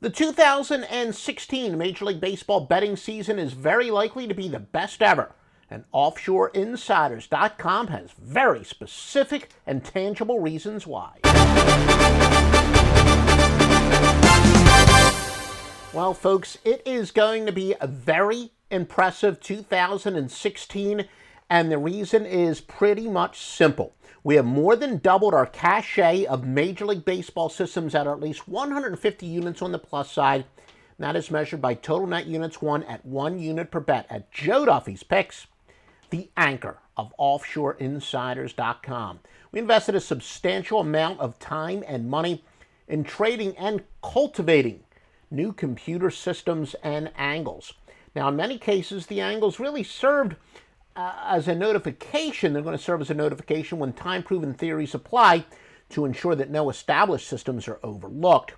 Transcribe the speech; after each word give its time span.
The 0.00 0.10
2016 0.10 1.76
Major 1.76 2.04
League 2.04 2.20
Baseball 2.20 2.60
betting 2.60 2.94
season 2.94 3.40
is 3.40 3.52
very 3.52 3.90
likely 3.90 4.28
to 4.28 4.34
be 4.34 4.46
the 4.46 4.60
best 4.60 5.02
ever 5.02 5.32
and 5.68 5.82
offshoreinsiders.com 5.92 7.88
has 7.88 8.12
very 8.12 8.62
specific 8.62 9.50
and 9.66 9.84
tangible 9.84 10.38
reasons 10.38 10.86
why. 10.86 11.18
Well, 15.92 16.14
folks, 16.14 16.58
it 16.64 16.80
is 16.86 17.10
going 17.10 17.44
to 17.46 17.52
be 17.52 17.74
a 17.80 17.88
very 17.88 18.52
impressive 18.70 19.40
2016, 19.40 21.08
and 21.50 21.70
the 21.70 21.78
reason 21.78 22.26
is 22.26 22.60
pretty 22.60 23.08
much 23.08 23.40
simple. 23.40 23.94
We 24.24 24.36
have 24.36 24.44
more 24.44 24.76
than 24.76 24.98
doubled 24.98 25.34
our 25.34 25.46
cachet 25.46 26.26
of 26.26 26.46
Major 26.46 26.86
League 26.86 27.04
Baseball 27.04 27.48
systems 27.48 27.94
at 27.94 28.06
at 28.06 28.20
least 28.20 28.48
150 28.48 29.26
units 29.26 29.62
on 29.62 29.72
the 29.72 29.78
plus 29.78 30.10
side. 30.10 30.44
that 30.98 31.16
is 31.16 31.30
measured 31.30 31.62
by 31.62 31.74
total 31.74 32.08
net 32.08 32.26
units 32.26 32.60
won 32.60 32.82
at 32.82 33.06
one 33.06 33.38
unit 33.38 33.70
per 33.70 33.80
bet 33.80 34.06
at 34.10 34.30
Joe 34.32 34.66
Duffy's 34.66 35.02
Picks 35.02 35.46
the 36.10 36.30
anchor 36.36 36.78
of 36.96 37.14
offshoreinsiders.com. 37.18 39.20
We 39.52 39.60
invested 39.60 39.94
a 39.94 40.00
substantial 40.00 40.80
amount 40.80 41.20
of 41.20 41.38
time 41.38 41.84
and 41.86 42.10
money 42.10 42.44
in 42.86 43.04
trading 43.04 43.56
and 43.56 43.82
cultivating 44.02 44.80
new 45.30 45.52
computer 45.52 46.10
systems 46.10 46.74
and 46.82 47.10
angles. 47.16 47.74
Now, 48.14 48.28
in 48.28 48.36
many 48.36 48.58
cases, 48.58 49.06
the 49.06 49.20
angles 49.20 49.60
really 49.60 49.84
served 49.84 50.36
uh, 50.98 51.12
as 51.26 51.46
a 51.46 51.54
notification. 51.54 52.52
They're 52.52 52.62
going 52.62 52.76
to 52.76 52.82
serve 52.82 53.00
as 53.00 53.10
a 53.10 53.14
notification 53.14 53.78
when 53.78 53.92
time 53.92 54.24
proven 54.24 54.52
theories 54.52 54.94
apply 54.94 55.46
to 55.90 56.04
ensure 56.04 56.34
that 56.34 56.50
no 56.50 56.68
established 56.68 57.28
systems 57.28 57.68
are 57.68 57.78
overlooked. 57.84 58.54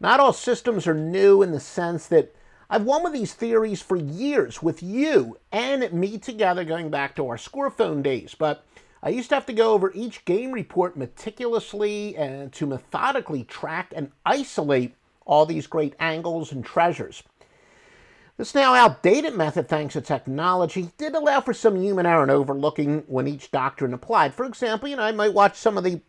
Not 0.00 0.18
all 0.18 0.32
systems 0.32 0.86
are 0.86 0.94
new 0.94 1.42
in 1.42 1.52
the 1.52 1.60
sense 1.60 2.06
that 2.06 2.34
I've 2.68 2.84
won 2.84 3.04
with 3.04 3.12
these 3.12 3.34
theories 3.34 3.82
for 3.82 3.96
years 3.96 4.62
with 4.62 4.82
you 4.82 5.38
and 5.52 5.92
me 5.92 6.18
together 6.18 6.64
going 6.64 6.90
back 6.90 7.14
to 7.16 7.28
our 7.28 7.38
score 7.38 7.70
phone 7.70 8.02
days, 8.02 8.34
but 8.36 8.64
I 9.02 9.10
used 9.10 9.28
to 9.28 9.36
have 9.36 9.46
to 9.46 9.52
go 9.52 9.72
over 9.72 9.92
each 9.94 10.24
game 10.24 10.52
report 10.52 10.96
meticulously 10.96 12.16
and 12.16 12.52
to 12.54 12.66
methodically 12.66 13.44
track 13.44 13.92
and 13.94 14.10
isolate 14.24 14.94
all 15.26 15.46
these 15.46 15.66
great 15.66 15.94
angles 16.00 16.50
and 16.50 16.64
treasures. 16.64 17.22
This 18.36 18.54
now 18.54 18.74
outdated 18.74 19.34
method, 19.34 19.68
thanks 19.68 19.94
to 19.94 20.00
technology, 20.00 20.90
did 20.98 21.14
allow 21.14 21.40
for 21.40 21.54
some 21.54 21.76
human 21.76 22.04
error 22.04 22.24
in 22.24 22.30
overlooking 22.30 23.04
when 23.06 23.26
each 23.26 23.50
doctrine 23.50 23.94
applied. 23.94 24.34
For 24.34 24.44
example, 24.44 24.88
you 24.88 24.96
know, 24.96 25.02
I 25.02 25.12
might 25.12 25.32
watch 25.32 25.56
some 25.56 25.78
of 25.78 25.84
the 25.84 26.02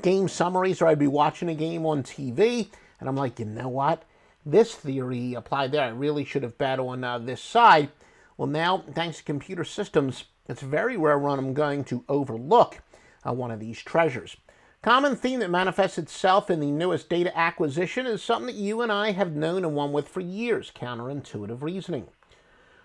game 0.00 0.28
summaries 0.28 0.80
or 0.80 0.86
I'd 0.86 0.98
be 0.98 1.06
watching 1.06 1.50
a 1.50 1.54
game 1.54 1.84
on 1.84 2.02
TV 2.02 2.68
and 2.98 3.08
I'm 3.08 3.16
like, 3.16 3.38
you 3.38 3.44
know 3.44 3.68
what? 3.68 4.04
this 4.44 4.74
theory 4.74 5.34
applied 5.34 5.72
there. 5.72 5.84
I 5.84 5.88
really 5.88 6.24
should 6.24 6.42
have 6.42 6.58
bet 6.58 6.80
on 6.80 7.04
uh, 7.04 7.18
this 7.18 7.40
side. 7.40 7.90
Well, 8.36 8.48
now, 8.48 8.84
thanks 8.92 9.18
to 9.18 9.24
computer 9.24 9.64
systems, 9.64 10.24
it's 10.48 10.62
very 10.62 10.96
rare 10.96 11.18
when 11.18 11.38
I'm 11.38 11.54
going 11.54 11.84
to 11.84 12.04
overlook 12.08 12.78
uh, 13.26 13.32
one 13.32 13.50
of 13.50 13.60
these 13.60 13.80
treasures. 13.80 14.36
Common 14.82 15.14
theme 15.14 15.38
that 15.38 15.48
manifests 15.48 15.96
itself 15.96 16.50
in 16.50 16.58
the 16.58 16.72
newest 16.72 17.08
data 17.08 17.36
acquisition 17.38 18.04
is 18.04 18.20
something 18.20 18.48
that 18.48 18.60
you 18.60 18.82
and 18.82 18.90
I 18.90 19.12
have 19.12 19.36
known 19.36 19.64
and 19.64 19.76
won 19.76 19.92
with 19.92 20.08
for 20.08 20.18
years 20.18 20.72
counterintuitive 20.74 21.62
reasoning. 21.62 22.08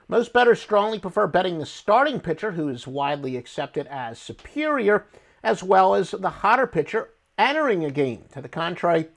Most 0.07 0.31
bettors 0.31 0.61
strongly 0.61 0.99
prefer 0.99 1.25
betting 1.25 1.57
the 1.57 1.65
starting 1.65 2.19
pitcher, 2.19 2.51
who 2.51 2.69
is 2.69 2.85
widely 2.85 3.35
accepted 3.35 3.87
as 3.87 4.19
superior, 4.19 5.07
as 5.41 5.63
well 5.63 5.95
as 5.95 6.11
the 6.11 6.29
hotter 6.29 6.67
pitcher 6.67 7.09
entering 7.35 7.83
a 7.83 7.89
game. 7.89 8.25
To 8.33 8.43
the 8.43 8.47
contrary, 8.47 9.07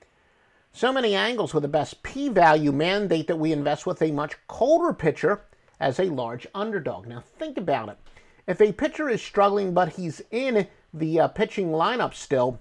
so 0.73 0.91
many 0.91 1.13
angles 1.13 1.53
with 1.53 1.61
the 1.61 1.67
best 1.67 2.01
p 2.01 2.29
value 2.29 2.71
mandate 2.71 3.27
that 3.27 3.37
we 3.37 3.51
invest 3.51 3.85
with 3.85 4.01
a 4.01 4.11
much 4.11 4.35
colder 4.47 4.91
pitcher 4.91 5.41
as 5.79 5.99
a 5.99 6.05
large 6.05 6.47
underdog. 6.55 7.05
Now, 7.05 7.19
think 7.37 7.59
about 7.59 7.89
it. 7.89 7.99
If 8.47 8.59
a 8.59 8.73
pitcher 8.73 9.07
is 9.07 9.21
struggling 9.21 9.71
but 9.75 9.89
he's 9.89 10.23
in 10.31 10.65
the 10.91 11.19
uh, 11.19 11.27
pitching 11.27 11.67
lineup 11.67 12.15
still, 12.15 12.59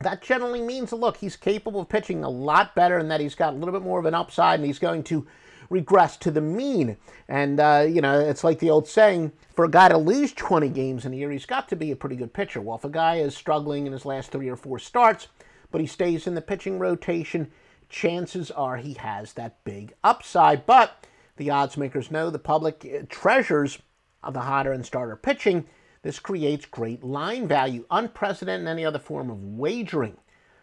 that 0.00 0.22
generally 0.22 0.62
means, 0.62 0.92
look, 0.92 1.18
he's 1.18 1.36
capable 1.36 1.80
of 1.80 1.88
pitching 1.88 2.24
a 2.24 2.28
lot 2.28 2.74
better 2.74 2.98
and 2.98 3.10
that 3.10 3.20
he's 3.20 3.34
got 3.34 3.52
a 3.52 3.56
little 3.56 3.72
bit 3.72 3.82
more 3.82 3.98
of 3.98 4.06
an 4.06 4.14
upside 4.14 4.58
and 4.58 4.66
he's 4.66 4.78
going 4.78 5.02
to 5.04 5.26
regress 5.68 6.16
to 6.16 6.30
the 6.30 6.40
mean. 6.40 6.96
And, 7.28 7.60
uh, 7.60 7.86
you 7.88 8.00
know, 8.00 8.18
it's 8.18 8.42
like 8.42 8.58
the 8.58 8.70
old 8.70 8.88
saying 8.88 9.32
for 9.54 9.66
a 9.66 9.70
guy 9.70 9.88
to 9.88 9.98
lose 9.98 10.32
20 10.32 10.70
games 10.70 11.04
in 11.04 11.12
a 11.12 11.16
year, 11.16 11.30
he's 11.30 11.46
got 11.46 11.68
to 11.68 11.76
be 11.76 11.90
a 11.90 11.96
pretty 11.96 12.16
good 12.16 12.32
pitcher. 12.32 12.62
Well, 12.62 12.76
if 12.76 12.84
a 12.84 12.90
guy 12.90 13.16
is 13.16 13.36
struggling 13.36 13.86
in 13.86 13.92
his 13.92 14.06
last 14.06 14.32
three 14.32 14.48
or 14.48 14.56
four 14.56 14.78
starts, 14.78 15.28
but 15.70 15.82
he 15.82 15.86
stays 15.86 16.26
in 16.26 16.34
the 16.34 16.40
pitching 16.40 16.78
rotation, 16.78 17.50
chances 17.90 18.50
are 18.50 18.78
he 18.78 18.94
has 18.94 19.34
that 19.34 19.62
big 19.64 19.92
upside. 20.02 20.64
But 20.64 21.06
the 21.36 21.50
odds 21.50 21.76
makers 21.76 22.10
know 22.10 22.30
the 22.30 22.38
public 22.38 22.86
uh, 22.86 23.04
treasures 23.10 23.78
of 24.22 24.32
the 24.32 24.40
hotter 24.40 24.72
and 24.72 24.84
starter 24.84 25.16
pitching. 25.16 25.66
This 26.02 26.18
creates 26.18 26.64
great 26.64 27.04
line 27.04 27.46
value, 27.46 27.84
unprecedented 27.90 28.62
in 28.62 28.68
any 28.68 28.84
other 28.84 28.98
form 28.98 29.28
of 29.30 29.42
wagering. 29.42 30.16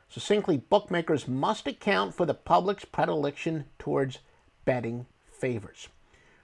Succinctly, 0.09 0.57
bookmakers 0.57 1.27
must 1.27 1.67
account 1.67 2.15
for 2.15 2.25
the 2.25 2.33
public's 2.33 2.85
predilection 2.85 3.65
towards 3.77 4.19
betting 4.65 5.05
favors. 5.31 5.89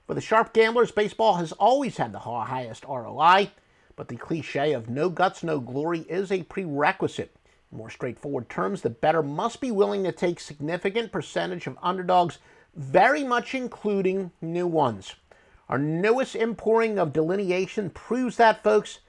For 0.06 0.14
the 0.14 0.22
sharp 0.22 0.54
gamblers, 0.54 0.92
baseball 0.92 1.36
has 1.36 1.54
always 1.54 1.98
had 1.98 2.12
the 2.12 2.20
highest 2.20 2.86
ROI, 2.86 3.52
but 3.96 4.10
the 4.10 4.18
cliche 4.18 4.74
of 4.74 4.90
no 4.90 5.10
guts, 5.10 5.44
no 5.44 5.60
glory 5.60 6.02
is 6.02 6.32
a 6.32 6.44
prerequisite 6.44 7.36
In 7.72 7.78
more 7.78 7.90
straightforward 7.90 8.50
terms, 8.50 8.82
the 8.82 8.90
bettor 8.90 9.24
must 9.24 9.62
be 9.62 9.72
willing 9.72 10.04
to 10.04 10.12
take 10.12 10.40
significant 10.40 11.12
percentage 11.12 11.66
of 11.66 11.78
underdogs, 11.82 12.38
very 12.76 13.24
much 13.24 13.56
including 13.56 14.32
new 14.42 14.68
ones. 14.68 15.16
Our 15.70 15.78
newest 15.78 16.36
importing 16.36 17.00
of 17.00 17.14
delineation 17.14 17.90
proves 17.90 18.38
that, 18.38 18.64
folks. 18.64 19.00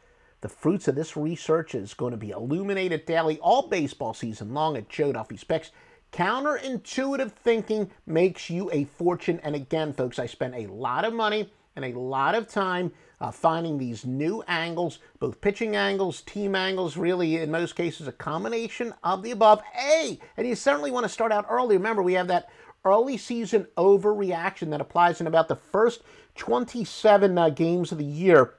The 0.41 0.49
fruits 0.49 0.89
of 0.89 0.95
this 0.95 1.17
research 1.17 1.75
is 1.75 1.95
going 1.95 2.13
to 2.13 2.19
be 2.19 2.31
illuminated 2.31 3.07
daily 3.07 3.39
all 3.39 3.69
baseball 3.69 4.15
season 4.15 4.53
long 4.53 4.77
at 4.77 4.89
Joe 4.89 5.13
Duffy's 5.13 5.43
Picks. 5.43 5.71
Counterintuitive 6.13 7.33
thinking 7.33 7.91
makes 8.07 8.51
you 8.51 8.71
a 8.71 8.85
fortune. 8.85 9.41
And 9.43 9.57
again, 9.57 9.93
folks, 9.93 10.19
I 10.19 10.27
spent 10.27 10.55
a 10.55 10.67
lot 10.69 11.05
of 11.05 11.13
money 11.13 11.51
and 11.75 11.85
a 11.85 11.99
lot 11.99 12.35
of 12.35 12.47
time 12.47 12.93
uh, 13.21 13.31
finding 13.31 13.79
these 13.79 14.05
new 14.05 14.45
angles, 14.47 14.99
both 15.19 15.41
pitching 15.41 15.75
angles, 15.75 16.21
team 16.21 16.55
angles, 16.55 16.97
really 16.97 17.39
in 17.39 17.51
most 17.51 17.75
cases 17.75 18.07
a 18.07 18.13
combination 18.13 18.95
of 19.03 19.23
the 19.23 19.31
above. 19.31 19.63
Hey, 19.73 20.21
and 20.37 20.47
you 20.47 20.55
certainly 20.55 20.91
want 20.91 21.05
to 21.05 21.09
start 21.09 21.33
out 21.33 21.47
early. 21.49 21.77
Remember, 21.77 22.03
we 22.03 22.15
have 22.15 22.29
that 22.29 22.51
early 22.85 23.17
season 23.17 23.67
overreaction 23.77 24.71
that 24.71 24.81
applies 24.81 25.21
in 25.21 25.27
about 25.27 25.49
the 25.49 25.57
first 25.57 26.03
27 26.37 27.39
uh, 27.39 27.49
games 27.51 27.93
of 27.93 27.99
the 27.99 28.05
year 28.05 28.55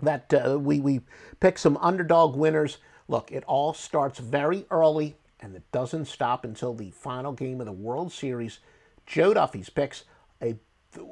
that 0.00 0.32
uh, 0.32 0.58
we, 0.58 0.80
we 0.80 1.00
pick 1.40 1.58
some 1.58 1.76
underdog 1.78 2.36
winners. 2.36 2.78
Look, 3.08 3.32
it 3.32 3.44
all 3.46 3.74
starts 3.74 4.18
very 4.18 4.64
early 4.70 5.16
and 5.40 5.56
it 5.56 5.62
doesn't 5.72 6.06
stop 6.06 6.44
until 6.44 6.74
the 6.74 6.90
final 6.90 7.32
game 7.32 7.60
of 7.60 7.66
the 7.66 7.72
World 7.72 8.12
Series. 8.12 8.60
Joe 9.06 9.34
Duffy's 9.34 9.70
picks 9.70 10.04
a 10.42 10.56